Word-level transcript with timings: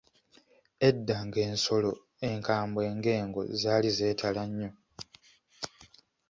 Edda 0.87 1.15
ng’ensolo 1.25 1.91
enkambwe 2.29 2.83
ng’engo 2.97 3.41
zaali 3.61 3.89
zeetala 3.97 4.43
nnyo. 4.49 4.69